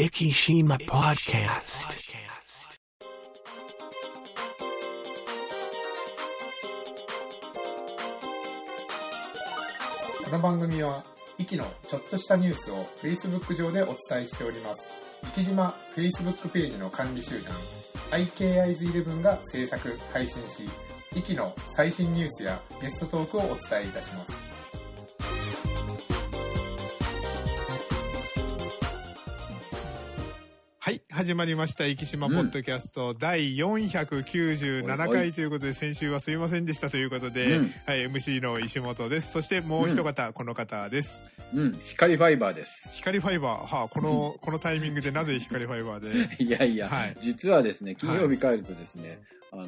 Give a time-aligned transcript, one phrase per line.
[0.00, 1.90] Ikishima Podcast.
[10.24, 11.04] この番組は、
[11.36, 14.88] イキのちょっとしたニュースを Facebook 上でお伝えしております。
[15.34, 17.52] 生島 Facebook ページの管理集団、
[18.12, 20.64] IKIs11 が制作、配信し、
[21.14, 24.49] イキの最新ニュースやゲストトークをお伝えいたします。
[31.20, 31.84] 始まりました。
[31.84, 39.30] 生島ポッドキャスト、第497回ということで、先週はすいませんでしたということで、うんはい、MC の石本です。
[39.32, 41.22] そしてもう一方、この方です。
[41.54, 42.96] うん、光ファイバーです。
[42.96, 46.42] 光ファイバー、はあ、この、このタイミングでなぜ光ファイバーで？
[46.42, 49.18] いやいや、はい実はですね、金曜日帰るとですね、
[49.52, 49.66] あの、う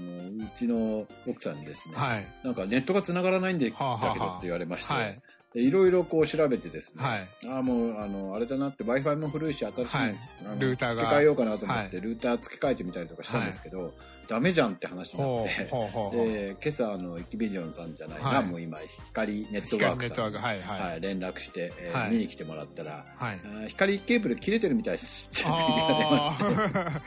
[0.57, 2.27] ちの奥さんにですね、はい。
[2.45, 4.01] なんかネットが繋がらないんだけどっ
[4.41, 5.21] て言われまして、はい。
[5.55, 7.29] でいろいろこう調べてですね、はい。
[7.47, 10.17] ああ、もう、あの、あれだなって、Wi-Fi も古いし、新しいの、はい
[10.59, 13.93] ルーターが付け替えようかなと思って、はルーター付け替えてみたりとかしたんですけど、
[14.29, 16.27] ダメじゃんって話になほってう、、ほうほうほう。
[16.27, 18.79] で、今朝、あの、エキビジョンさんじゃないな、はいもう今、
[19.09, 20.91] 光ネットワークさんに光ネットワーク、はいはい。
[20.93, 23.41] はい、連絡して、えーはい見に来てもらったら、はい。
[23.69, 27.03] 光ケーブル切れてるみたいですって言われまし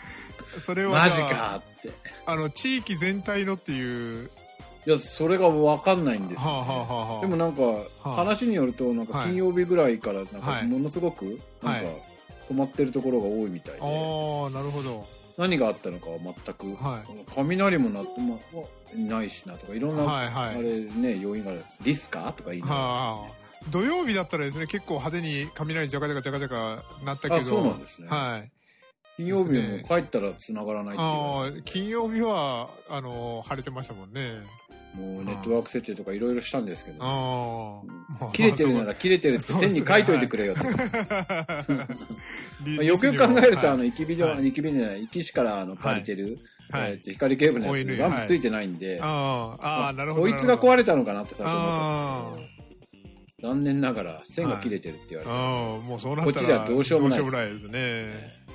[0.56, 0.60] て。
[0.60, 1.90] それはマジかって。
[2.26, 4.30] あの地域全体のっていう
[4.86, 7.22] いや、それが分かんないんですよ、ねはあはあはあはあ。
[7.22, 7.62] でもなんか、
[8.04, 8.12] あ。
[8.12, 9.28] 話によると、なんかはい。
[9.28, 10.62] 金曜日ぐらいから、なんはい。
[10.62, 11.86] かものすごく、なんかはい、
[12.50, 13.88] 止まってるところが多いみたいで、ああ
[14.52, 15.06] なるほど。
[15.38, 17.04] 何があったのかは全く、は
[17.36, 18.38] 雷も鳴って、ま
[18.96, 20.56] ないしなとか、いろんな、はいはい。
[20.56, 21.64] あれね、要因がある。
[21.82, 22.82] リスカとか言いながら。
[22.82, 27.36] はあ土曜日だったらですね結構派手に雷ジャカジャカジャカジャカなったけど。
[27.38, 28.08] あそうなんですね。
[28.08, 28.52] はい。
[29.18, 31.08] 金曜日も帰ったら繋がらないっていう。
[31.08, 34.44] あかあ金曜日はあの晴れてましたもんね
[34.96, 37.84] もうネットワーク設定とかいろいろしたんですけど、
[38.34, 40.64] 切れてるなら切れてるって線に書いといてくれよと。
[42.82, 43.76] よくよく考えると、はい。
[43.76, 44.44] あの、生きビジョン、はい。
[44.44, 46.40] 生きビジョンじゃない、生き市からあの借りてる、
[46.72, 46.92] はい。
[46.92, 52.52] えーと光ケーブルのやつ、ランプついてないんで、ああなるほどこいつが壊れれたのかなって最初思ったんです
[53.36, 55.42] けど、残念ながら線が切れてるって言われて、ああ
[55.80, 57.32] もうそうなったらこっちではどうしようもないです。
[57.32, 58.46] どうしようもないですね。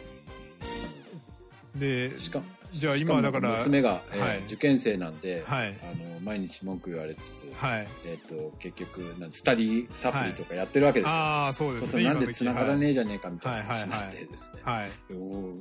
[2.13, 2.43] でしか
[2.73, 4.39] じゃあ今だから娘が、えーはい。
[4.47, 5.77] 受験生なんで、はい。
[5.83, 7.89] あの毎日文句言われつつ、はい。
[8.07, 11.13] えっと結局なんスタディサプリとかやってるわけですよ。
[11.13, 12.05] ああそうですね。
[12.05, 14.61] なんで繋がらねえじゃねえかみたいな話になってですね。
[14.63, 15.59] はいおお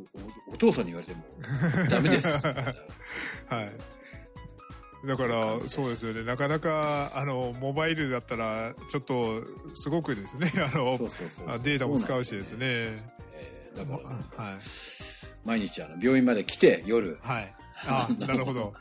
[0.53, 2.47] お父さんに言われてもダメです。
[2.47, 3.71] みたいなはい。
[5.07, 6.23] だからそうですよね。
[6.25, 9.43] なかなかあのモバイルだったらちょっと
[9.73, 10.51] すごくですね。
[10.57, 12.75] あのそうそうそうそデータも使うしですそうなんね。
[13.33, 14.01] えーだか
[14.37, 14.59] ら、はい
[15.45, 17.17] 毎日あの病院まで来て夜。
[17.21, 17.55] はい。
[17.87, 18.73] あなるほど。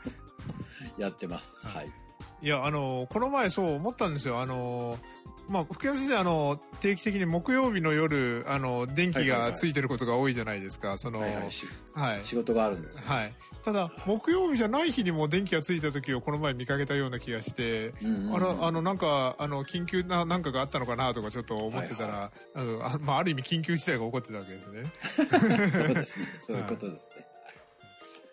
[0.97, 1.67] やってます。
[1.67, 1.85] はい。
[1.85, 1.91] は
[2.41, 2.45] い。
[2.45, 4.97] いやあのこの前そう思ったんですよあの
[5.49, 11.51] まあ福山先生あの定期的に木曜日の夜あの電気がついてることが多いじゃないですかそのはいはい
[12.23, 13.03] 仕事があるんですよ。
[13.07, 13.33] はい、
[13.63, 24.91] ただ木曜日じゃない日にも電気がついた時をこの前見かけたような気がして、うんうんうんあのあのなんかあの緊急ななんかがあったのかなとかちょっと思ってたら、はあのあまあ、ある意味緊急事態が起こってたわけですね。
[25.71, 26.27] そうですね。
[26.39, 27.18] そういうことですね。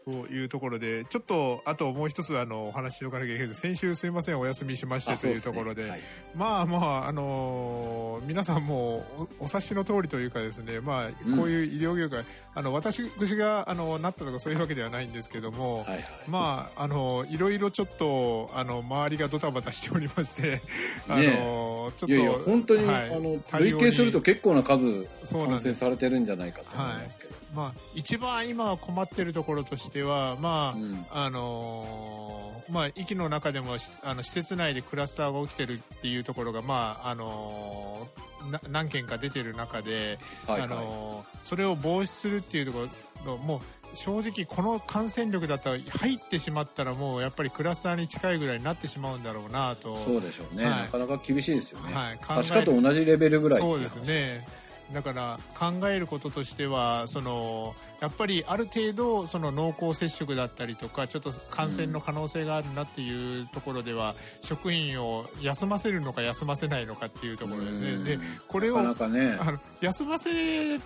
[0.07, 3.61] というところでちょっとあともう一つあのお話ししておかなきゃいけないです。
[3.61, 5.91] 先週すいませんお休みしましてというところで。
[5.91, 6.01] はい。
[6.37, 10.81] まあまああのー皆さんもおお察しの通りというかですね。
[10.81, 11.37] まあうん。
[11.37, 12.25] こういう医療業界、
[12.57, 13.03] あの私
[13.37, 16.05] があのなったとかそういうわけではないんですけども、はいはい。
[16.27, 20.63] まあ、あの、いろいろちょっと、あの、周りがドタバタしておりまして、
[21.07, 27.35] あねの、ちょっと、いやいや、本当に、はいあの、累計すると結構な数、感染されてるんじゃないかと思いますけど。
[27.55, 31.07] まあ、一番今困ってるところとしては、まあ、うん。
[31.11, 38.09] あのまあ、息の中でもしあの施設内でクラスターが起きてるっていうところが、まああの
[38.51, 40.69] な何件か出てる中で、はいはい。
[40.71, 42.87] あのそれを防止するっていうとこ
[43.25, 43.57] ろのも
[43.93, 49.97] う正直この感染力だったら入ってしまったらもうやっぱりクラスターに近いぐらいになってしまうんだろうなと。
[49.99, 50.65] そうでしょうね。
[50.65, 50.83] はい。
[50.83, 51.95] なかなか厳しいですよね。
[51.95, 52.19] はい。
[52.21, 53.61] 確かと同じレベルぐらい。
[53.61, 54.47] そうです話ね。
[54.93, 68.17] だから考えることとしてはそのやっぱりある程度その濃厚接触だったりとかちょっと感染の可能性があるなっていうところでは、職員を休ませるのか休ませないのかっていうところですうんね。
[68.17, 69.37] でこれをなかなかね。
[69.41, 70.79] あの休ませ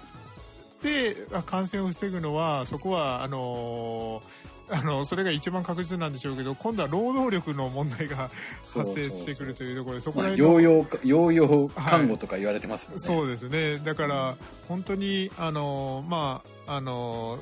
[0.82, 4.22] てあ感染を防ぐのはそこはあの
[4.72, 8.30] あのそれが一番確実なんでしょうけど今度は労働力の問題が
[8.72, 12.98] 発生してくるというところでそこまあ、ら辺の療養、療養看護とか言われてますもんね。
[13.00, 13.78] そうですね。
[13.78, 14.36] だから
[14.68, 17.40] 本当にあのまああの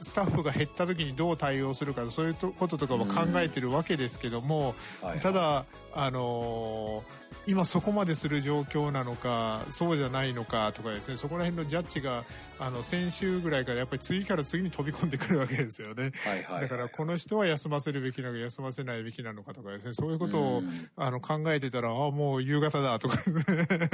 [0.00, 5.20] スタッフが減った時にどう対応するかそういうとこととかも考えてるわけですけども、はいはい。
[5.20, 5.64] ただ
[5.94, 7.04] あの
[7.46, 12.24] 今そこまでする状況なのかそうじゃないのかとかですねそこら辺のジャッジが
[12.58, 16.12] あの先週ぐらいからやっぱり次から次に飛び込んでくるわけですよね。
[16.24, 23.86] はいはいはいだからこの人は休ませるべきなのか休ませないべきなのかとかですねそういうことを、うんあの考えてたらあもう夕方だとかねな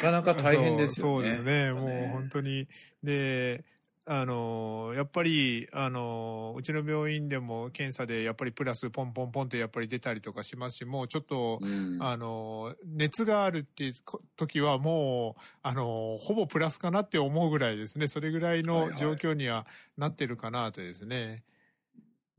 [0.00, 1.20] かなか大変ですよね。
[1.20, 1.72] そうですね。
[1.72, 2.66] もう本当に。
[3.02, 3.64] で、
[4.12, 18.08] あの、やっぱり、あの、うちの病院でも検査でやっぱりプラスポンポンポンってやっぱり出たりとかしますし、もうちょっと、うんあの、熱があるっていうこ時はもう、あの、ほぼプラスかなって思うぐらいですね。
[18.08, 19.64] それぐらいはいはいの状況には
[19.96, 21.44] なってるかなとですね。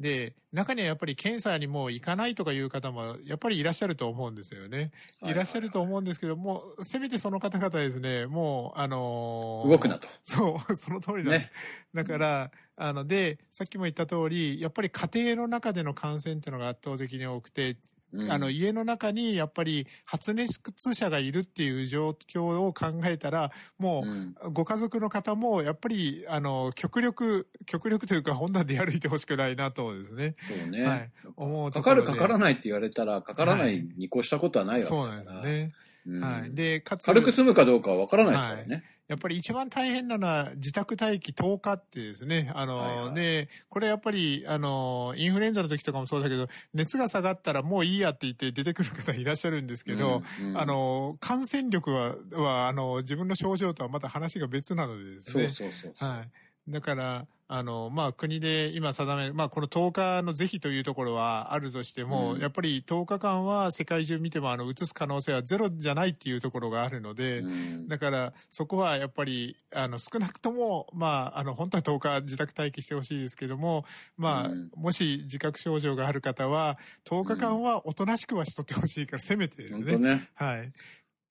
[0.02, 4.92] で、中にはやっぱり検査にもう行かないとかいう方もやっぱりいらっしゃると思うんですよね。
[5.24, 10.08] いらっしゃると思うんですけども、せめてその方々ですね、もう、あのー動くなと。
[10.24, 11.52] そう、 その通りなんです。
[11.94, 17.78] だから、あの、で、さっきも言った通り、やっぱり家庭の中での感染っていうのが圧倒的に多くて、
[18.14, 20.60] うんあの、家の中にやっぱり発熱
[20.94, 30.36] 者がいるっていう状況を考えたら、もう、うんご家族の方も、やっぱり、あの、極力、極力というか、本段で歩いてほしくないなとですね。
[30.40, 30.84] そうね。
[30.84, 35.34] はい思うかかるかからないって言われたら、かからないに越したことはないわけそうだから。
[35.34, 35.74] なんですね。
[36.06, 36.54] うんはい。
[36.54, 38.84] で、かつ、軽く済むかどうかはわからないですからね。
[39.12, 42.50] やっぱり一番大変なのは自宅待機10日ってですね。
[42.56, 55.50] あの、はいはいで、これやっぱり、あの、インフルエンザの時とかもそうだけど、熱が下がったらもういいやって言って出てくる方いらっしゃるんですけど、うんうんあの、感染力は、は、あの、自分の症状とはまた話が別なのでですね。
[55.50, 56.10] そうそうそう。
[56.10, 56.30] はい。
[56.68, 73.84] だから、あの、まあ、国で今定め、まあ、この10日の是非というところはあるとしても、うんやっぱり10日間は世界中見ても、あの、移す可能性はゼロじゃないっていうところがあるので、うんだから、そこはやっぱり、あの、少なくとも、まあ、あの、本当は10日自宅待機してほしいですけども、
[74.16, 79.98] まあ、うんもし自覚症状がある方は、10日間はおとなしくはしとってほしいから、せめてですね。
[79.98, 80.30] ね。
[80.36, 80.72] はい。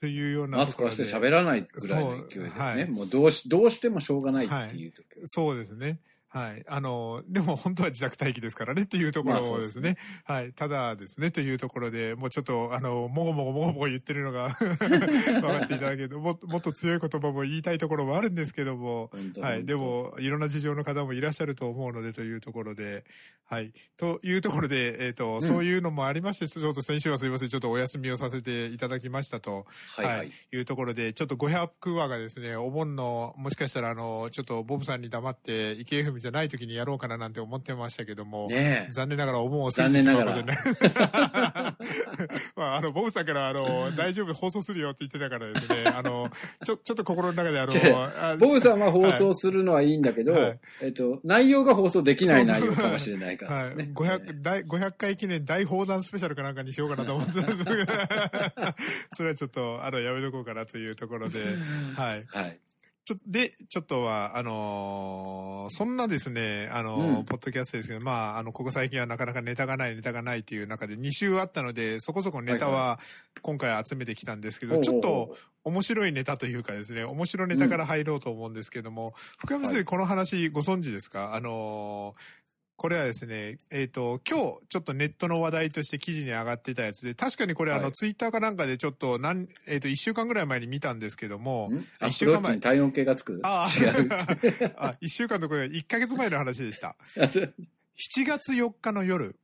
[0.00, 2.85] というようなマスクはして喋らないぐらいの勢いでそうはいね。
[2.87, 5.99] もうどうし、どうしてもしょうがないっていう時そうですね。
[6.32, 6.64] はい。
[6.68, 9.56] あの、でも本当は自宅待機ですからねっていうところですね。
[9.56, 10.52] ですねはい。
[10.52, 19.10] ただですね、というところで、もうちょっと、あの、もごもごもごもご言ってるのが 分かっていただけると、ももっと強い言葉も言いたいところもあるんですけども、
[19.40, 19.64] はい。
[19.64, 23.04] でも、いろんな事情の方もいらっしゃると思うのでというところで、
[23.50, 23.72] はい。
[23.96, 29.66] というところで、えっ、と、んそういうのもありまして、ちょっと先週はすいません、ちょっとお休みをさせていただきましたと。
[29.96, 30.30] はいはい。
[30.52, 38.93] いうところで、ちょっと500話がですね、お盆の、もしかしたらあの、ちょっとボブさんに黙って、池江文じゃない時にやろうかななんて思ってましたけども、ねえ。
[38.93, 40.58] 残念ながらお盆を過ぎてしまうことでね。
[42.56, 46.31] まあ、あの、ボブさんから、あの、大丈夫、放送するよって言ってたからですね、あの、
[46.64, 47.72] ちょ、ちょっと心の中であの、
[48.20, 53.64] あボブさんは放送するのはいいんだけど、はいえっと、内容が放送できない内容かもしれないからはい。
[53.64, 53.93] ですね。
[53.94, 57.93] 500、大500回記念大砲弾スペシャルかなんかにしようかなと思ってたんですけど、
[59.16, 61.38] それはちょっと、あの、やめとこうかなというところで、
[61.96, 62.25] はい。
[62.26, 62.61] はい。
[63.05, 67.25] ちょで、ちょっとは、あのーそんなですね、あのーうん。
[67.25, 73.00] ポッドキャストですけど、まあ、あの、ここ最近はなかなかネタがない、ネタがないっていう中で2週あったので、そこそこネタはいは
[73.43, 81.35] 今回集めてきたんですけど、おうおうちょっと面白いネタというかですね、面白ネタから入ろうと思うんですけども、福山先生、この話ご存知ですか？
[81.35, 82.39] あのー
[82.80, 91.70] これはですね、えっ、と、今日ちょっとネットの話題として記事に上がってたやつで、確かにこれあの、はいツイッターかなんかでちょっとなん、えっ、と、1週間ぐらい前に見たんですけども、
[92.08, 93.38] 一週間前に体温計がつく？
[93.42, 93.68] あ。
[94.78, 96.96] あ、あ一週間とこれ1ヶ月前の話でした。
[97.20, 97.54] あそう
[97.99, 99.37] 7月4日の夜、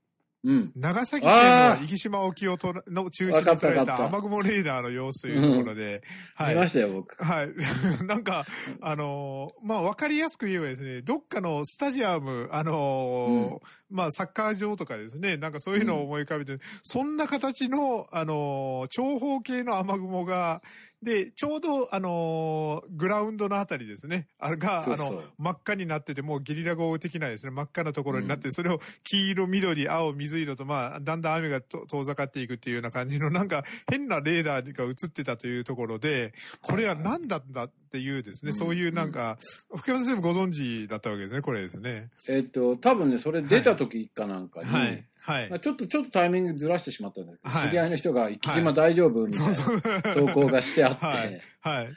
[0.45, 0.73] うん。
[0.77, 6.03] 長崎県の生島沖をとらの中心に捉えた雨雲レーダーの様子というところで、
[6.35, 6.55] はい。
[6.55, 7.25] 見ましたよ、僕。
[7.25, 7.51] はい。
[8.05, 8.47] なんか、
[8.81, 20.63] あのーまあ、わかりやすく言えばですね、どっかのスタジアム、あのーまあ、サッカー場とかですね、なんかそういうのを思い浮かべて、そんな形の、あのー長方形の雨雲が、
[21.07, 25.07] で、ちょうど、あのーグラウンドのあたりですね、あれが、そうそう。
[25.07, 39.39] あの、真っ赤になってて、もうゲリラ豪雨的なですね、真っ赤なところになって、それを黄色、緑、青、水色と、まあ、だんだん雨がと遠ざかっていくっていうような感じの、なんか変なレーダーが映ってたというところで、これは何だったっていうですね、うんそういうなんか、
[39.77, 42.11] 福山先生もご存知だったわけですね、これですね。
[42.27, 44.87] えっと、多分ね、それ出た時かなんかに、はい。
[44.87, 45.59] はいまあ、。
[45.59, 49.27] ちょっと、ちょっとタイミングずらしてしまったんですけど、はい知り合いの人が、生島大丈夫？
[49.27, 51.41] みたいな投稿がしてあって、はい。
[51.61, 51.89] はい。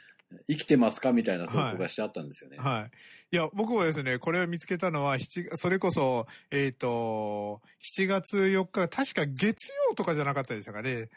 [0.48, 1.12] 生きてますか？
[1.12, 2.58] みたいな投稿がしてあったんですよね。
[2.58, 3.36] はい。
[3.36, 7.60] いや、僕もですね、これを見つけたのは、七それこそ、えっ、と、
[7.96, 11.08] 7月4日、確か月曜とかじゃなかったでしたかね。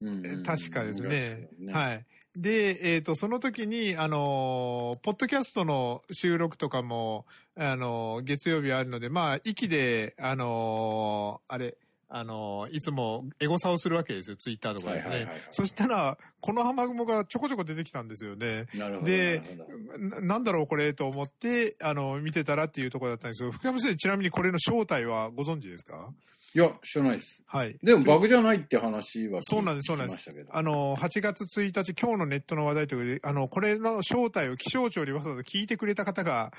[0.00, 1.48] うんうん確かですね。
[1.58, 2.04] ねはい。
[2.40, 7.26] で、えっ、と、その時に、あのーポッドキャストの収録とかも、
[7.56, 11.76] あのー月曜日あるので、まあ、息で、あのーあれ、
[12.10, 15.28] あの、いつもエゴサをするわけですよ、ツイッターとかですね。
[15.50, 18.66] そしたら、この雨雲がちょこちょこ出てきたんですよね。
[18.74, 19.06] なるほど。
[19.08, 19.42] で
[19.98, 26.08] ななんだろうこれと思って、あの、見てたらっていうところだったんですけど、福山先生、ちなみにこれの正体はご存知ですか？
[26.54, 27.44] いや、知らないです。
[27.46, 27.76] はい。
[27.82, 30.44] でも、バグじゃないって話は聞そうなんです、そうなんです聞きましたけ。
[30.44, 30.56] ど。
[30.56, 36.50] あの、8月1日、今日のネットの話題ということで、あの、これの正体を気象庁にわざわざ聞いてくれた方が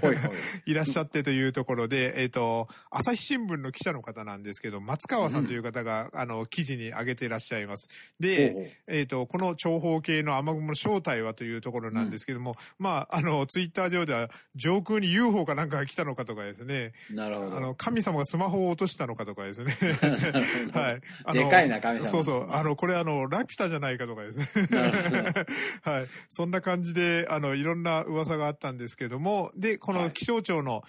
[0.00, 0.30] はいはい。
[0.64, 7.88] いらっしゃってというところで、えっ、と、朝日新聞の記者の方なんですけど、松川さんという方が、あの、記事に上げていらっしゃいます。
[8.18, 17.56] で、ほうほうえっ、と、この長方形の雨雲の正体はというところなんですけども、まあ、あの、ツイッター上では上空に UFO かなんかが来たのかとかですね、なるほど。
[17.56, 19.72] あの、神様がスマホを落としたのかとかですね。
[20.72, 21.00] はい。
[21.32, 22.52] でかいな神様のそうそう。
[22.52, 24.46] あの、これあの、ラピュタじゃないかとかですね。
[25.82, 26.06] はい。
[26.28, 30.84] そんな感じで、あの、いろんな噂があったんですけども、で、この気象庁の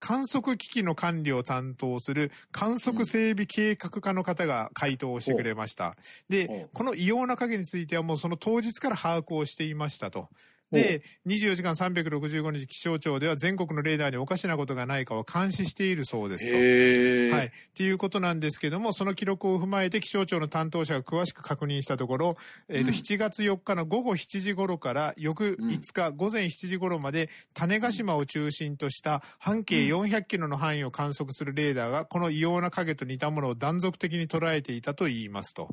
[0.00, 5.90] 観測機器の管理を担当する観測整備計画課の方が回答をしてくれました。
[5.90, 5.94] ほ
[6.28, 10.28] でう、この異様な影についてはもうその当日から把握をしていましたと。
[10.70, 17.36] で、24時間365日気象庁では全国のレーダーにおかしなことがないかを監視しているそうですと。
[17.36, 17.46] はい。
[17.46, 22.36] っていうことなんですけども、その記録を踏まえて気象庁の担当者が詳しく確認したところ、
[22.68, 35.70] えっ、と、うん7月4日の午後7時頃から翌うん5日午前7時頃まで、種子島を中心とした半径400キロの範囲を観測するレーダーが、この異様な影と似たものを断続的に捉えていたと言いますと。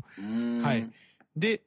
[0.63, 0.89] はい。
[1.35, 1.61] で、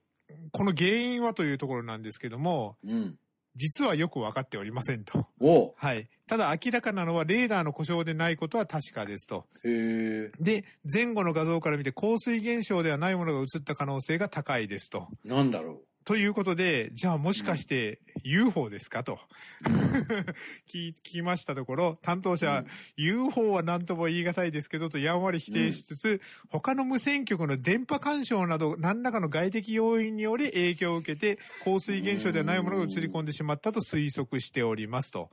[0.53, 3.19] この原因はというところなんですけども、うん。
[3.57, 5.27] 実はよく分かっておりませんと。
[5.41, 6.09] おはい。
[6.29, 9.47] ただ明らかなのはレーダーの故障でないことは確かですと。
[9.65, 15.09] で、前後の画像から見て降水現象ではないものが映った可能性が高いですと。
[15.25, 19.05] なんだろということで、じゃあもしかして UFO ですか？
[19.05, 19.19] と
[20.67, 35.29] 聞聞きましたところ、担当者は、うん UFO は何とも言い難いですけどとやんわり否定しつつ、他の無線局の電波干渉など何らかの外的要因により影響を受けて降水現象ではないものが映り込んでしまったと推測しておりますと。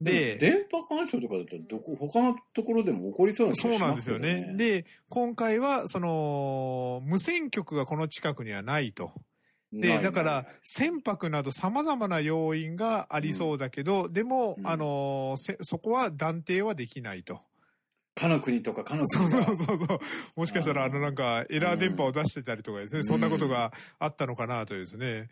[0.00, 0.04] う。
[0.04, 4.20] で、電波干渉とかだったら、どこ、他のところでも起こりそうな気そうがしまなんですすよ。
[4.20, 4.54] ね。
[4.56, 9.10] で、今回は、その、無線局がこの近くにはないと。
[9.72, 17.40] で、だから、船舶など様々な要因がありそうだけど、でも、うんあのせ、そこは断定はできないと。
[18.14, 19.46] かの国とかかのそう国が。
[19.46, 19.98] そうそうそう。
[20.36, 25.30] もしかしたら、あの、なんか、エラー電波を出してたりとかですね、うんそんなことがあったのかなというですね。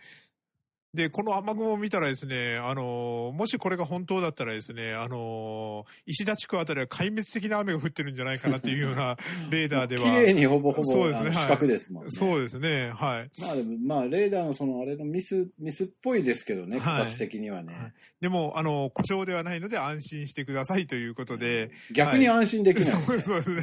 [0.92, 9.16] で、この雨雲を見たらですね、あの、もしこれが本当だったらですね、あの、石田地区あたりは壊滅的な雨が降ってるんじゃないかなっていうような
[9.50, 10.02] レーダーでは。
[10.02, 12.10] 綺麗にほぼほぼ、そうですね四角ですもんね。
[12.10, 13.40] そうですね、はい。
[13.40, 17.72] まあでも、まあ、レーダーのその、あれのミス、ミスっぽいですけどね、はい形的にはね。
[17.72, 21.70] はいでも、あの、故障ではないので安心してくださいということで。
[21.92, 23.62] 逆に安心できない、そう そうですね。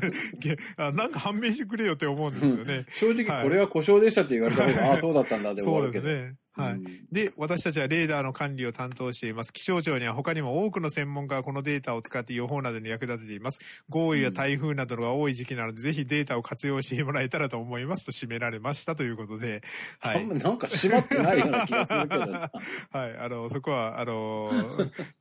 [0.77, 2.85] なんか判明してくれよって思うんですよね。
[2.91, 6.07] 正直これは故障でしたって言われた方が、ああ、そうだったんだで終そうわるけど。
[6.07, 6.35] ですね。
[6.57, 6.73] はい。
[6.73, 9.53] うんで、私たちはレーダーの管理を担当しています。
[9.53, 13.83] 気象庁には他にも多くの専門家がこのデータを使って予報などに役立てています。
[13.89, 19.63] 豪雨や台風などが多い時期なので、ぜひデータを活用してもらえたらと思いますと締められましたということで、
[19.99, 20.27] はいあん。
[20.27, 22.39] まなんか閉まってないような気がするけどな。
[22.91, 24.51] はい、あの、そこは、あの、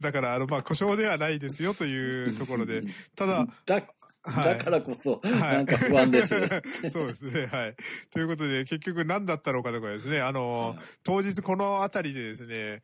[0.00, 2.82] だから、あの、まあ、故障ではないですよというところで、
[3.14, 3.86] ただ、だ、はい
[4.26, 6.34] だからこそ、はいなんか不安です。
[6.90, 7.76] そうですね、はい。
[8.10, 12.80] ということで、結局何だったのかとかですね、あの、はい当日この辺りでですね、っ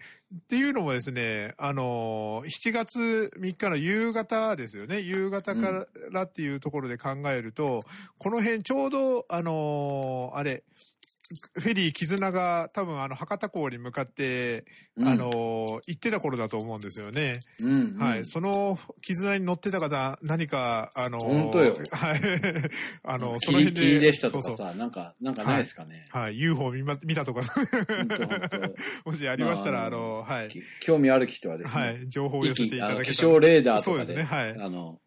[0.49, 7.80] ていうのもですね、あの、7月3日の夕方ですよね、夕方からっていうところで考えると、
[8.18, 10.62] この辺ちょうど、あの、あれ、
[11.55, 14.65] フェリー絆が多分あの博多港に向かって、
[14.97, 17.41] うんあの、行ってた頃だと思うんですよね。
[17.62, 18.27] うん、はい。
[18.27, 22.21] その絆に乗ってた方、何か、あの、本当よはい。
[23.05, 23.81] あの、その辺で。
[23.81, 26.07] キリでしたとかそうそうさ、なんか、なんかないですかね。
[26.11, 26.39] はい。
[26.39, 27.67] UFO 見ま見たとか、本
[28.09, 28.49] 当本
[29.05, 30.49] 当 もしありましたら、まああの、はい。
[30.49, 32.09] き興味ある人はですね、はい。
[32.09, 34.25] 情報を寄せていただけた気象レーダーとかで、そうですね。
[34.25, 34.51] はい。
[34.51, 35.01] あの、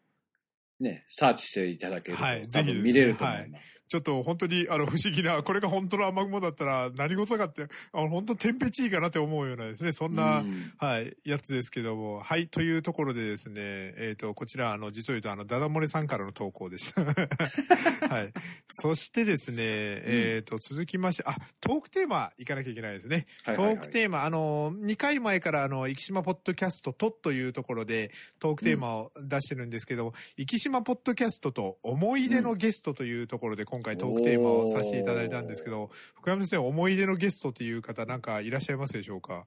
[0.80, 3.85] ね、サーチしていただけると、はい多分見れると思います。
[3.88, 17.04] ちょっと本当に、あの、不思議な、 これが本当の雨雲だったら何事かって、あの、本当テンペチーかなって思うようなですね、そんな、うんはい、やつですけども、はい、というところでですね、えっ、と、こちら、あの、実を言うと、あの、ダダ漏れさんからの投稿でした。
[18.08, 18.32] はい。
[18.68, 23.26] そしてですね、えっ、と、続きまして、あ、トークテーマ行かなきゃいけないですね。
[23.44, 39.46] トークテーマ、あの、2回前から、あの、生島ポッドキャストとというところで、トークテーマを出してるんですけど、生島ポッドキャストと思い出のゲストというところで、今回トークテーマをさせていただいたんですけど、福山先生、思い出のゲストという方、なんかいらっしゃいますでしょうか？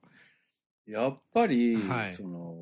[0.86, 2.56] やっぱり、はいその、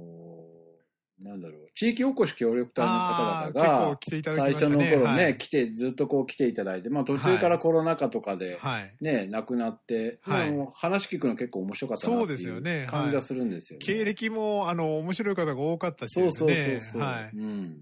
[1.22, 8.96] ななんだろう、地域おこし協力隊の方々が、来ていただきま最初の頃ね、はい来て、ずっとこう来ていただいて、まあ途中からコロナ禍とかで、はい。
[9.02, 13.86] ね、亡くなって、はい話聞くの結構面白かったなってそうですよねいう感じはするんですよね。
[13.86, 16.56] 経歴も、あの、面白い方が多かったしそうそう。
[16.56, 17.38] そうそう、はい。
[17.38, 17.82] うん。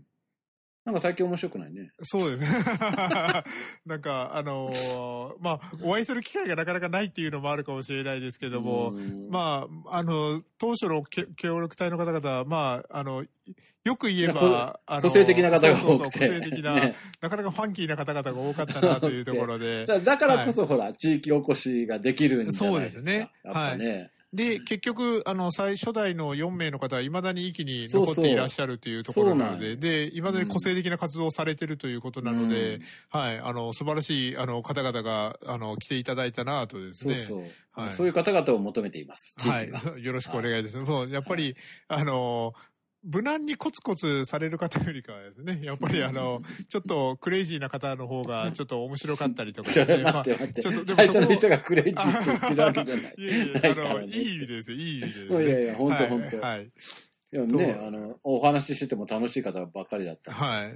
[0.85, 1.89] なんか最近面白くないね。
[2.03, 2.47] そうですね。
[3.87, 13.25] なんか、あのーまあ、お会いする機会がなかなかないっていうのもあるかもしれないですけども、うんまあ、あの、当初のけ協力隊の方々は、まあ、あの、
[13.83, 15.87] よく言えこば、あの個性的な方が多くて。
[15.87, 19.85] そうそう個性的な、ねなかなかファンキーな方々が多かったなというところで。
[19.87, 23.01] だだからこそ、ほら、地域おこしができるんじゃないですか。
[23.01, 24.11] そうですねやっぱね。
[24.35, 37.15] で、結局、あの、最初代の4名の方は未だに息に残っていらっしゃるというところなのそうそうそうで、で、未だに個性的な活動をされてるということなので、はい、あの、素晴らしい、あの、方々が、あの、来ていただいたなとですね。
[37.15, 37.91] そうそう、はい。
[37.91, 39.37] そういう方々を求めています。
[39.39, 39.79] 地域は。
[39.79, 40.85] はい、 よろしくお願いです。
[40.85, 41.55] そう、やっぱり、
[41.87, 42.53] あの、
[43.05, 50.61] 無難にコツコツされる方よりかはですね、 やっぱりあの、ちょっとクレイジーな方の方がちょっと面白かったりとか ちょね、待って待って。
[50.61, 53.15] ちょっとでも最初の人がクレイジーって言ってるわけじゃない。
[53.17, 56.71] いやいや、あの、いい意味ですよ、いい意味です、いやいや本当はい本当はい。
[57.31, 60.31] でもね、あの、お話ししてても楽しい方ばっかりだった。
[60.31, 60.73] はい。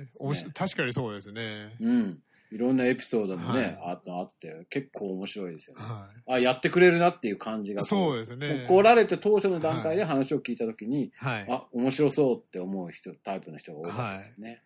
[0.53, 1.73] 確かにそうですね。
[1.79, 2.19] うん。
[2.51, 5.83] いろんなエピソードもね、はいああって、結構面白いですよね。
[5.83, 8.65] はあ、やってくれるなっていう感じがそうですね。
[8.67, 11.45] 来られて当初の段階で話を聞いたときに、はい。
[11.49, 14.63] あ、面白そうって思う人、タイプの人が多かったですよね。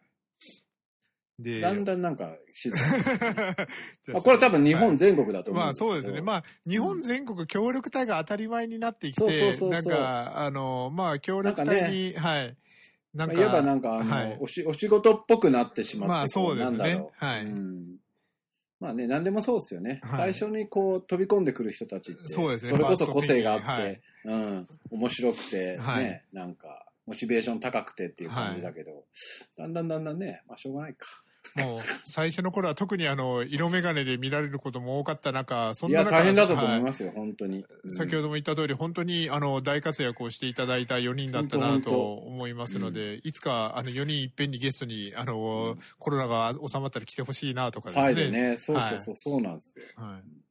[1.40, 3.04] でだんだんなんか静かに。
[3.04, 5.92] じゃあまあ、これ多分日はい本全国だと思うんまあですけど。
[5.92, 6.22] そうですね。
[6.22, 12.58] まあ、日本全国協力隊が当たり前になってきそうそうて、そうそうなんか、あの、まあ協力隊に、はい。
[13.13, 14.38] なんか、まあ、ばなんかあの、はい。
[14.39, 16.77] おし、お仕事っぽくなってしまって、まあそうですね。
[16.77, 17.25] こなんだろう。
[17.25, 17.46] はい。
[17.46, 17.96] うん。
[18.79, 20.01] まあね、何でもそうですよね。
[20.03, 20.34] はい。
[20.34, 22.77] 最初にこう飛び込んでくる人たちって、そうですね。
[22.77, 26.03] れこそ個性があって、ファースうん、面白くて、はい。
[26.03, 29.05] ね、なんか、モチベーション高くてっていう感じだけど、
[29.58, 31.08] だんだんだんだんね、まあしょうがないか。
[31.56, 37.66] もう、最初の頃は特にあの、色眼鏡で見られることも多かった中、そんいや、な中大変だったと思いはますよ、本当に。
[37.84, 37.92] うん。
[37.92, 48.32] 先ほども言った通り、本当にあの大活躍をしていただいた4人だったなと思いますので、いつかあの4人いっぺんにゲストにあの、コロナが収まったら来てほしいなとかですね。
[48.32, 49.86] ね、そうそうそう、そうなんですよ。
[49.96, 50.24] はい。
[50.24, 50.43] で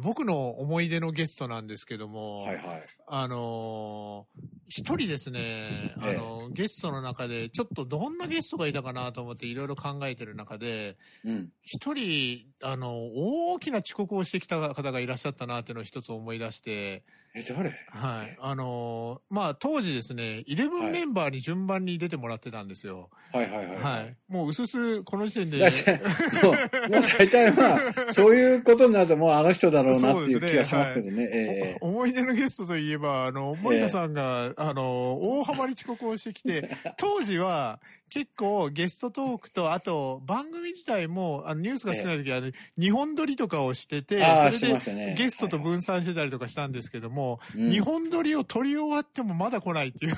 [0.00, 2.82] 僕の思い出のゲストなんですけども、はいはい。
[3.06, 11.48] あのー一人ですね、あええの、ゲストの中で、ちょっとどんなゲストがいたかなと思っていろいろ考えてる中で、うん。
[11.62, 17.02] 一人、あの、大きな遅刻をしてきた方がいらっしゃったなっていうのを一つ思い出して、
[17.34, 17.70] え、誰？
[17.90, 18.36] はい。
[18.40, 23.10] あのーまあ、当時ですね、イレブはいンメンバーに順番に出てもらってたんですよ。
[23.32, 23.76] はいはいはい。
[23.76, 24.16] はい。
[24.28, 26.52] もう、うすす、この時点で、もう、
[26.90, 31.28] もう大体まあ、そういうことになるともうあの人だろうなっていう気がしますけどね。
[31.32, 42.40] ええお思い出のゲストといえば、あの、森田さんが、あの、大幅に遅刻をしてきて、当時は結構ゲストトークと、あと番組自体も、あの、ニュースが少ない時は、
[42.78, 45.14] 日本撮りとかをしてて、それで。
[45.14, 47.17] ゲストと分散してたりとかしたんですけども、
[47.56, 50.14] うん日本撮りを撮り終わってもまだ来ないっていう。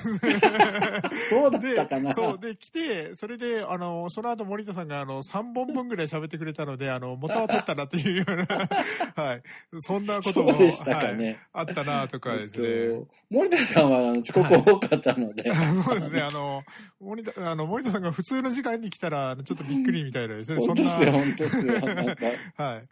[1.29, 2.13] そうだっでたかな。
[2.13, 8.45] そう、で、来て、それで、あの、その後森田さんが、あの、3本分ぐらい喋ってくれたので、あの、元は取ったなっていうような、
[9.23, 9.41] はい。
[9.79, 12.99] そんなことも、そうでしたかねはいあったなとかですえっね。
[12.99, 15.43] と森田さんは遅刻多かったので、
[15.83, 16.63] そうですね、あの、
[16.99, 20.59] 森田、あの、森田さんが普通の時間に来たら、ちょっとびっくりみたいなですね。
[20.59, 21.73] 本当ですよ、本当ですよ。
[21.79, 22.25] なんか、
[22.63, 22.83] はい。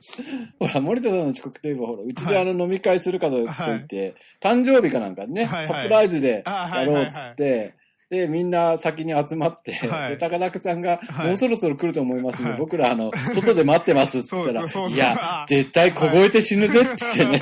[0.59, 3.98] ほら、森田さんの遅刻といえば、ほら、うちであの飲み会する方と言って、
[4.41, 5.81] 誕生日かなんかね、はいはい。
[5.81, 7.75] サプライズでやろうっつって、
[8.09, 10.09] で、みんな先に集まって、はい。
[10.09, 11.27] で、高田さんが、はい。
[11.27, 12.59] もうそろそろ来ると思いますんで、はい。
[12.59, 17.39] 僕ら、あの、外で待ってますっつったら、いや、絶対凍えて死ぬぜっつってね、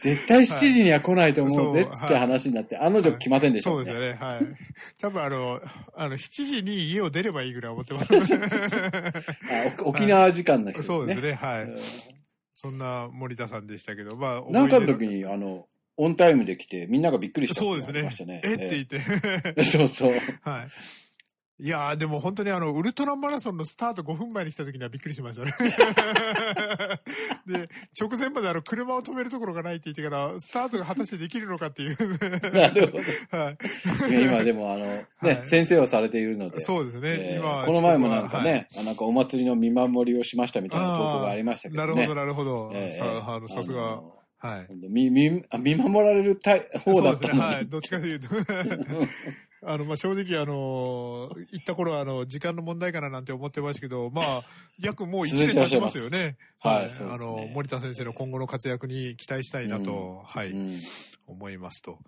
[0.00, 3.76] 絶対7時には来ないと思うぜっつって話になって、案の定来ませんでしたね。
[3.76, 4.46] そうですよね、はい。
[5.00, 5.60] 多分あの、
[5.94, 8.34] あの、7時に家を出ればいいぐらい思ってます。
[9.84, 12.17] 沖縄時間の人そうですね、はい。
[12.64, 15.66] うんそんな森田さんでしたけど、まあ、なんかの時に、あの、
[15.96, 18.40] オンタイムで来て、みんながびっくりしたってそうですね。
[18.44, 19.00] えって言って。
[19.56, 20.12] え そうそう。
[20.42, 20.66] はい。
[21.60, 25.52] いやー、でも本当にあの、ウルトラマラソンのスタート5分前に来た時にはびっくりしましたね。
[27.46, 27.68] で、
[28.00, 31.96] 直前まであの、車を止めるところがないって言ってから、スタートが果たしてできるのかっていう。
[32.52, 32.98] なるほ
[33.32, 33.38] ど。
[33.38, 33.50] は
[34.08, 36.58] いや今でもあの、ね、はい先生をされているので。
[36.58, 36.60] い。
[36.60, 41.92] そうですね、えー今はこの前もなんかはいね、なんかお祭りの見守りをしましたみたいな投稿がありましたけどね。
[41.92, 42.70] なるほど、なるほど。
[42.72, 44.00] えーさあの、さすが。
[44.40, 44.88] はい。
[44.88, 47.30] 見、見、あ見守られる方だったそうですね。
[47.40, 47.56] はい。
[47.56, 47.68] のに。
[47.70, 48.28] どっちかというと。
[49.62, 54.42] あの、まあ、正直、あの、行った頃は、あの、時間の問題かななんて思ってましたけど、まあ、
[54.78, 56.36] 約もう1年経ちますよね。
[56.60, 56.86] はい。
[56.86, 60.80] あの、森田先生の今後の活躍に期待したいなと、はい、うん。
[61.26, 61.98] 思いますと。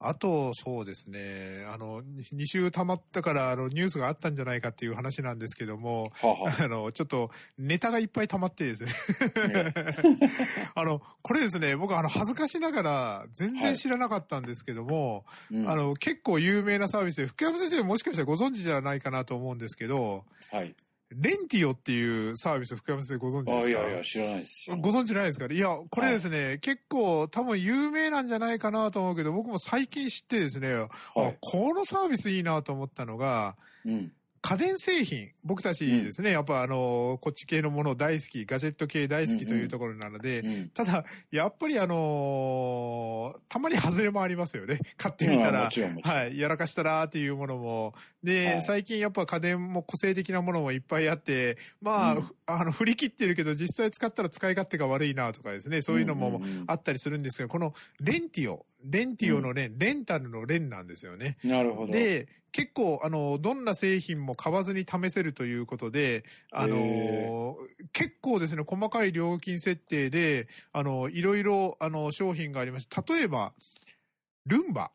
[0.00, 1.64] あと、そうですね。
[1.72, 8.92] あの、2週溜まったから、あの、ニュースがあったんじゃないかっていう話なんですけども、はあ、はあの、ちょっと、ネタがいっぱい溜まってですね。
[9.48, 9.72] ね
[10.74, 20.74] あの、これですね、僕、あの、恥ずかしながら、全然知らなかったんですけども、うんあの、結構有名なサービスで、福山先生もしかしたらご存知じゃないかなと思うんですけど、はい。
[21.16, 23.80] レンティオっていうサービス、福山先生ご存知ですか？
[23.80, 24.76] あいやいや、知らないですよ。
[24.76, 25.48] ご存知ないですか？
[25.48, 30.72] ねいや、これですね、結構多分有名なんじゃないかなと思うけど、僕も最近知ってですね、
[31.16, 31.36] あはい。
[31.40, 34.12] このサービスいいなと思ったのが、うん。
[34.46, 40.68] 家電製品、僕たちですね、やっぱあの、こっち系のもの大好き、ガジェット系大好きというところなので、うん。
[40.68, 44.80] ただ、やっぱりあのーたまに外れもありますよね。
[44.98, 45.70] 買ってみたら。
[45.70, 46.38] はい。
[46.38, 47.94] やらかしたらっていうものも。
[48.22, 61.38] で、はい最近やっぱ家電も個性的なものもいっぱいあって、まあ、うんふあの、振り切ってるけど実際使ったら使い勝手が悪いなとかですね、そういうのもんんんあったりするんですけど、このレンティオ、レンティオのレン、レンタルのレンなんですよね。
[61.42, 61.92] なるほど。
[61.94, 67.56] で、結構、あの、どんな製品も買わずに試せるということで、あのへ
[67.92, 73.54] 結構ですね、細かい料金設定で、あの、いろいろ、あの、商品がありまして、例えば、
[74.46, 74.92] ルンバ。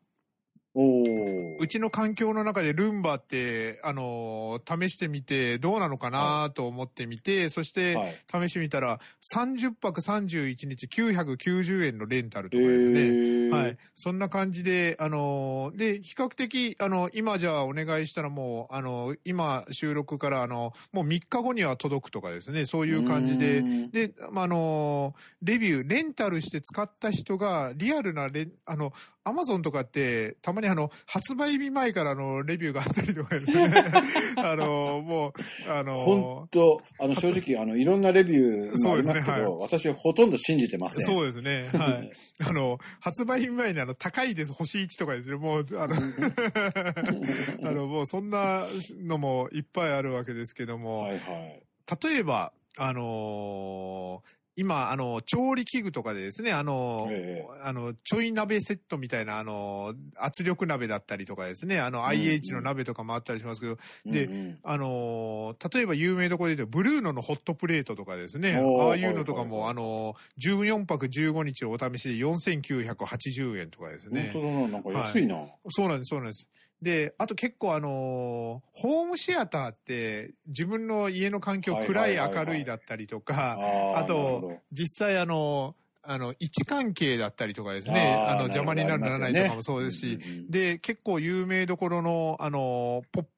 [1.59, 8.47] うちの環境の中でルンバって、あのー試してみてどうなのかなと思ってみて、そしてはい。
[8.47, 8.99] 試してみたら
[9.35, 12.99] 30泊31日990円のレンタルとえかですね。
[13.01, 13.77] ーはい。
[13.93, 33.73] そんな感じで、あのーで、比較的、あの、今じゃあお願いしたらもう、あの、今収録から、あの、もう3日後には届くとかですね、そういう感じでう、んで、まあ、あのレビュー、レンタルして使った人が、リアルなレン、あの、アマゾンとかって、たまにあの、発売日前からのレビューがあったりとかですね。
[34.37, 41.05] あの、もう、あの本当あの、正直、あの、いろんなレビューもありますけそうですねど、私はほとんど信じてません。
[41.05, 41.65] そうですね。
[41.73, 42.11] はい。
[42.47, 45.35] あの、発売日前にあの、高いです、星1とかですね。
[45.35, 45.95] もう、あの、
[47.63, 48.63] あの、もうそんな
[49.01, 51.61] のもいっぱいあるわけですけども、はいはい。
[52.03, 74.31] 例えば、あのー今、あの、調理器具とかでですね、あの、えあの、ちょい鍋セットみたいな、あの、圧力鍋だったりとかですね、あの、ん IH の鍋とかもあったりしますけど、でうんうんあのー例えば有名どころで言うと、ブルーノのホットプレートとかですね、ああいうのとかも、はいはいあのー、14泊15日をお試しで4980円とかですね。
[74.33, 75.37] 本当だな、なんか安いな。
[75.69, 76.49] そうなんです、そうなんです。
[76.81, 83.57] で、あと結構あのーホームシアターって自分の家の環境はい暗い明るいだったりとか、
[83.95, 93.29] あと、実際あの、あの、位置関係だったりとかですね、あの、邪魔になるならないとかもそうですし、で、結構有名どころの、あの、ポップ、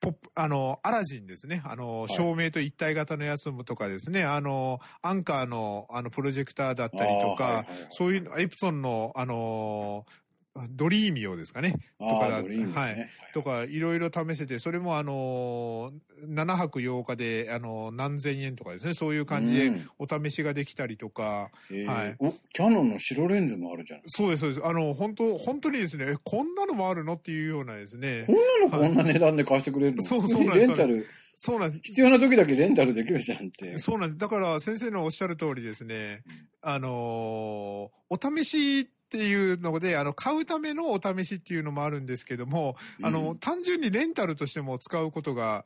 [0.00, 1.62] ポップ、あの、アラジンですね。
[1.64, 2.12] あの、い。
[2.12, 4.24] 照明と一体型のやつとかですね。
[4.24, 10.04] あの、アンカーの、あの、プロジェクターだったりとか、はいはいはいそういう、エプソンの、あの、
[10.70, 11.74] ドリーミオですかね。
[11.98, 15.92] あとかねはいとか、いろいろ試せて、それもあの、
[16.24, 18.92] 7泊8日で、あの、何千円とかですね。
[18.92, 24.02] そういう感じでうんお試しができたりとか、えーはいお、キャノンの白レンズもあるじゃん。
[24.06, 24.64] そうです、そうです。
[24.64, 28.32] あの、本当本当にですね、えこんなのもあるのっていうようなですねこ。
[28.32, 28.36] ん
[28.70, 30.02] なのこんな値段で貸してくれるの？
[30.02, 31.80] そうそうなんですレンタル、そうなんです。
[31.82, 33.76] 必要な時だけレンタルできるじゃんって。
[33.78, 34.18] そうなんです。
[34.18, 36.22] だから先生のおっしゃる通りですね、
[36.62, 43.38] あのーお試しっていうので、あの、買うためのお試しっていうのもあるんですけども、あの、うん。
[43.38, 45.64] 単純にレンタルとしても使うことが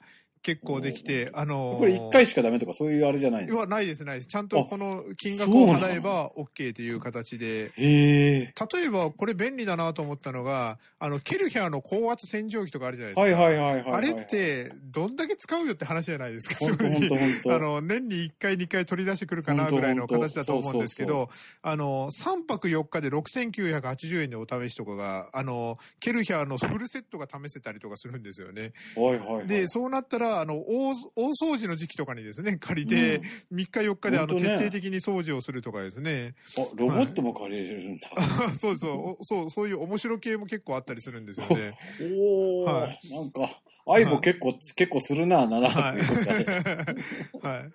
[0.49, 3.61] 結構できて、あのーこれ一回しかダメとかそういうあれじゃないんですか？
[3.63, 4.29] はないです、ないです。
[4.29, 7.71] ちゃんとあこの金額を払えば OK という形で。
[7.77, 13.41] 例えばこれ便利だなと思ったのが、あの、ケルヒャーの高圧洗浄機とかあるじゃないですか。
[13.43, 13.93] はいはいはいはいはい。
[13.93, 17.55] あれっ、て、どんだけ使うよって話じゃないですか、正直。
[17.55, 21.29] あの、年に1回2回取り出してくるかなぐらいの形だと思うんですけど、
[21.63, 28.73] あの、3泊4日で6980円でお試しとかが、あの、ケルヒャーのフルセットが試せたりとかするんですよね。
[28.97, 29.47] はいはいはい。
[29.47, 33.21] で、そうなったら、あの、大、大掃除の時期とかにですね、 借りて、
[33.53, 36.35] 3日4日であの、徹底的に掃除をするとかですね。
[36.57, 38.09] あ、ロボットも借りれるんだ。
[38.59, 41.73] そうそう、おそう、そういう面白系も結構あったりするんですよね。
[42.01, 43.49] おお、はなんか、
[43.87, 47.01] 相棒結構、結構するな、7は泊4日で。
[47.43, 47.47] い。
[47.47, 47.73] はい。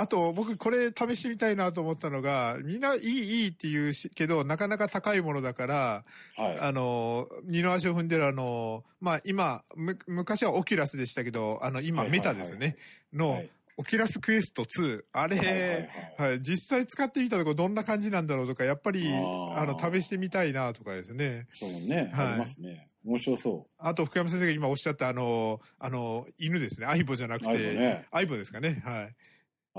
[0.00, 6.04] あと、僕、これ試してみたいなと思ったのが、みんないい、いいって言うし、けど、なかなか高いものだから、
[6.36, 12.76] はあの、二の足を踏んでるあの、まあ、今、む、昔は Oculusでしたけど、あの、今、 Metaですよね。
[13.12, 13.16] い。
[13.16, 15.04] の、はい Oculus Quest 2。
[15.12, 21.46] あれ、はい実際使ってみたところどんな感じなんだろうとか、やっぱり、あの、試してみたいなとかですね。
[21.48, 22.88] そうね、はいありますね。
[23.06, 26.86] 面白そあと、福山先生が今おっしゃったあの、あの、犬ですね。
[26.86, 28.82] aiboじゃなくて、ね aiboですかね。
[28.84, 29.14] はい。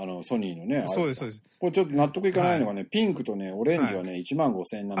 [0.02, 0.84] あの、ソニーのね。
[0.88, 1.34] そうです、そうで。
[1.34, 1.58] ですす。
[1.58, 4.98] これちょっと納得いかないのがね、ピンクとね、オレンジはね、1万5千円なん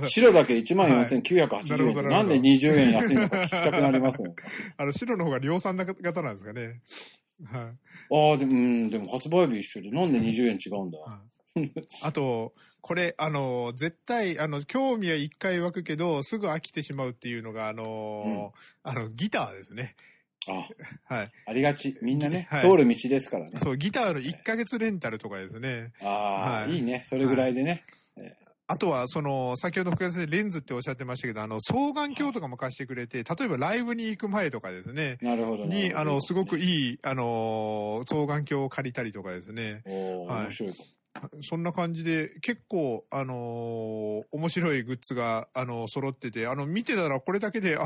[0.00, 0.10] です。
[0.14, 4.34] 白だけ1万4980円なんで20円安いのか聞きたくなりますよ。
[4.78, 6.80] あの、白の方が量産型なんですかね。
[7.44, 8.30] はい。
[8.30, 10.98] ああ、でも、うん、でも発売日一緒で、なんで20円違うんだ？
[12.02, 19.96] あと、これ、あの、絶対、あの、興味は一回湧くけど、すぐ飽きてしまうっていうのが、あの、あの、ギターですね。
[20.48, 21.32] あ、はい。
[21.46, 21.96] ありがち。
[22.02, 23.58] みんなね、はい通る道ですからね。
[23.60, 25.92] そう、ギターの1ヶ月レンタルとかですね。
[26.02, 27.04] ああ、はいいいね。
[27.08, 27.84] それぐらいでね。
[28.68, 35.66] あとは、その、先ほど福田先生レンズっておっしゃってましたけど、あの、双眼鏡とかも貸してくれて、例えばライブに行く前とかですね、なるほど。
[35.66, 36.64] に、あの、すごくい。
[36.64, 39.82] いい、あの、双眼鏡を借りたりとかですね。
[39.86, 40.84] おーはい面白いかも。
[41.42, 47.82] そんな感じで、結構、あのー面白いグッズが、あの揃ってて、あの、見てたらこれだけで、あ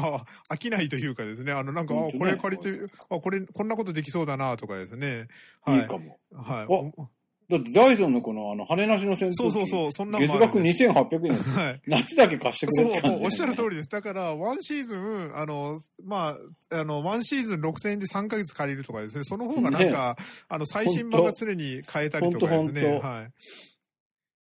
[0.48, 5.28] 飽きないというかですね、あの、なんか、あこれ借りて、あ、これ、こんなことできそうだな、とかですね。
[5.62, 5.80] はい。
[5.80, 6.18] いいかも。
[6.32, 7.19] はい。
[7.50, 9.36] おだってダイソンのこの、あの、羽なしの扇風機。
[9.36, 11.50] そうそうそう、そんなのもんです2800円です。
[11.50, 11.80] はい。
[11.86, 13.88] 夏だけ貸してくれって感じ、もうおっしゃる通りです。
[13.88, 16.36] だから、ワンシーズン、あの、ま
[16.70, 20.16] あ、あの、ワンシーズン6000円で3ヶ月借りるとかですね、その方がなんか、
[20.48, 22.98] あの、最新版が常に買えたりとかですね。
[23.02, 23.30] はい。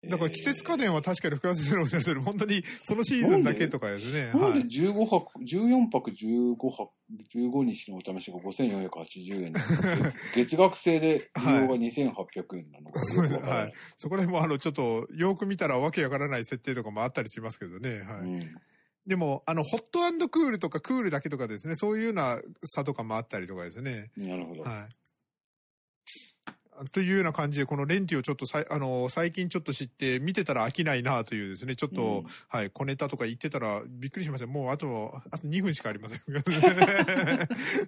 [0.07, 4.31] だから季節家電は確かに福山先生のおっしゃる通り、本当にそのシーズンだけとかですね。
[4.31, 4.65] はい。
[4.65, 6.91] 15泊、14泊15泊、
[7.35, 13.73] 15日のお試しが5480円なんで月額制で利用が2800円なのか そうですよくわからないはい。
[13.97, 18.01] そこら辺もあの、ちょっと、よく見たらわけわからない設定とかもあったりしますけどね。
[18.03, 18.19] はい。
[18.21, 18.55] うん
[19.07, 24.11] でも、あの、ホットクールとかクールだけとかですね、そういうような差とかもあったりとかですね。
[24.15, 24.61] なるほど。
[24.61, 24.98] はい。
[26.91, 34.47] というような感じで、このレンティをちょっとさい、あの、最近ちょっと知って、見てたら飽きないなというですね、ちょっと、うんはい、小ネタとか言ってたら、びっくりしました。
[34.47, 36.21] もうあと、あと2分しかありません。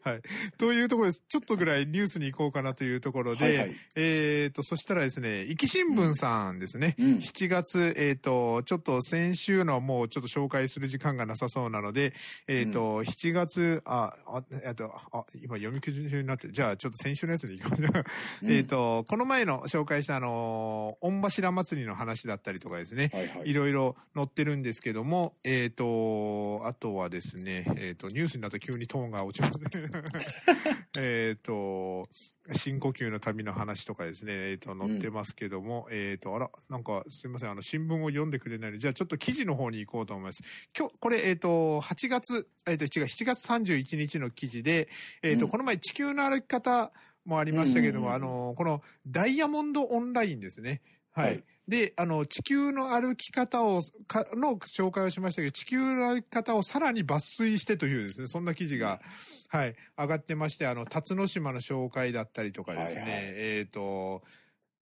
[0.03, 0.21] はい。
[0.57, 1.23] というところです。
[1.27, 12.13] ちょっとぐらいニュースに行こうかなというところで、はいはいえっ、と、そしたらですね、壱岐新聞さんですね、うん7月、えっ、と、ちょっと先週のはもうちょっと紹介する時間がなさそうなので、
[12.47, 18.05] えっ、と、7月、あ、あ、えっと、あ、今読みくじになってる、じゃあちょっと先週のやつに行きましょう。
[18.43, 29.65] うん えっと、この前の紹介したあの、御柱祭りの話だったりとかですね、はいはいいろいろ載ってるんですけども、えっ、と、あとはですね、えっ、と、ニュースになると急にトーンが落ちますね。
[30.99, 32.07] えっと、
[32.53, 40.43] 深呼吸の旅の話とかですね、えっ、と、載ってますけども、えっ、と、あら、なんか、すいません、あの、新聞を読んでくれないので、じゃあちょっと記事の方に行こうと思います。
[40.77, 44.89] 今日、これ、えっ、と、8月、えっ、と、違う、7月31日の記事で、
[45.21, 46.91] えっ、と、うんこの前、地球の歩き方
[47.25, 50.81] もありましたけども、あの、この、ダイヤモンドオンラインですね。
[51.11, 51.27] はい。
[51.27, 58.99] はいで、あの、地球の歩き方を、かの紹介をしましたけど、地球の歩き方をさらに抜粋してというですね、そんな記事が、
[59.47, 64.21] はい、上がってまして、あの、辰野島の紹介だったりとかですね、はいはいえっ、と、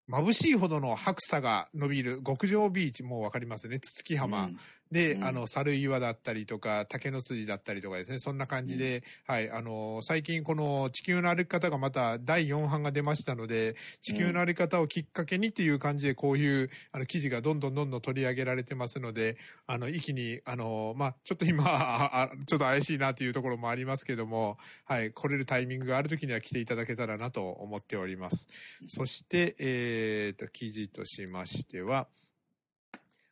[0.10, 4.45] 眩しいほどの白さが伸びる極上ビーチ、もうわかりますね、つつき浜。
[4.45, 4.58] うん
[4.91, 5.23] で、うん。
[5.23, 28.47] あの、猿岩だったりとか、竹の筋だったりとかですね、そんな感じで、はい、あの、最近この地球の歩き方がまた第4版が出ましたので、地球の歩き方をきっかけにっていう感じで、こういう、あの、記事がどんどんどんどん取り上げられてますので、あの、一気に、あの、まあ、ちょっと今、ああちょっと怪しいなというところもありますけども、はい、来れるタイミングがある時には来ていただけたらなと思っております。
[28.88, 32.08] そして、えっ、と、記事としましては、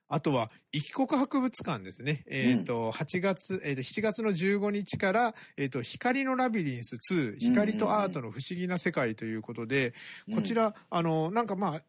[0.09, 2.23] あとは、生き国博物館ですね。
[2.27, 9.93] えっ、と、8月、えっ、と、7月の15日から、えっ、と、光のラビリンス2、光とアートの不思議な世界ということで、
[10.33, 11.81] こちら、あの、なんかまあ、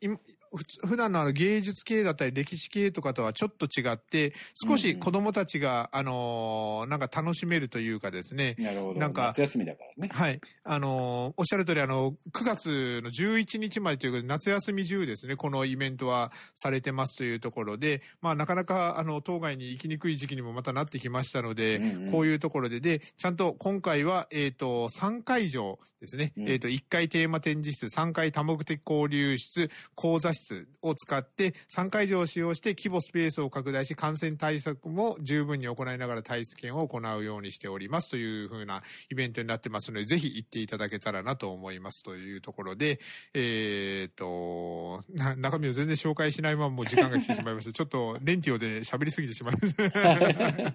[0.87, 4.33] 普段のあの芸術系だったり歴史系とかとはちょっと違って、
[4.67, 9.01] 少し子供たちが、あのーなんか楽しめるというかですね、なるほど。
[9.01, 10.11] なんか夏休みだからね。
[10.13, 10.41] はい。
[10.65, 22.11] あのーおっしゃる通り、あの、9月の11日までということで、夏休み中ですね、このイベントはされてますというところで、まあ、なかなか、あの、当該に行きにくい時期にもまたなってきましたので、うんうん。
[22.11, 26.49] こういうところで、で、ちゃんと今回は、えっ、と、3会場ですね、うん。
[26.49, 30.38] えっ、と、1階テーマ展示室、3階多目的交流室、講座室
[30.83, 43.01] を使って、3会場を使用して規模スペースを拡大し、感染対策も十分に行いながら体験を行うようにしておりますというふうなイベントになってますので、ぜひ行っていただけたらなと思いますというところで、
[43.35, 47.73] えっ、と、な中身を全然紹介しないままもう時間が来てしまいました。
[47.79, 50.75] ちょっとレンティオで喋りすぎてしまいました。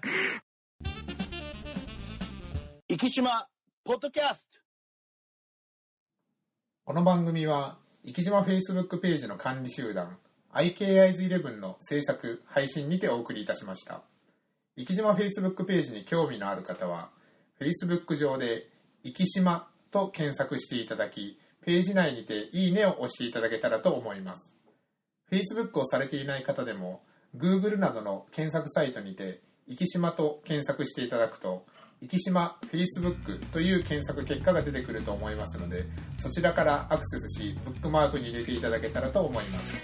[2.88, 3.48] 生島
[3.82, 4.58] ポッドキャスト
[6.84, 10.18] この番組は生島 Facebook ページの管理集団
[10.52, 14.02] IKIs11 の制作配信にてお送りいたしました。
[14.76, 17.08] 生島 Facebook ページに興味のある方は
[17.58, 18.68] Facebook 上で
[19.04, 24.54] 「生島」と検索していただきページ内にていいねを押していただけたらと思います。
[25.30, 27.02] Facebook をされていない方でも
[27.34, 31.64] Google などの検索サイトにて「生島」と検索していただくと
[32.08, 35.84] 生島 Facebook という検索結果が出てくると思いますので
[36.18, 39.76] そちらからアクセスしブックマークに入れていただけたらと思います。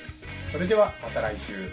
[0.48, 1.70] それではまた来週。